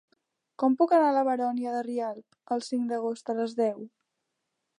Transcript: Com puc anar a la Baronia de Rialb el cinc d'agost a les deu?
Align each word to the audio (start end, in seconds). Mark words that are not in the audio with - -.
Com 0.61 0.77
puc 0.79 0.95
anar 0.97 1.11
a 1.11 1.15
la 1.17 1.23
Baronia 1.27 1.73
de 1.75 1.83
Rialb 1.89 2.57
el 2.57 2.65
cinc 2.71 2.91
d'agost 2.95 3.35
a 3.35 3.37
les 3.43 3.59
deu? 3.65 3.87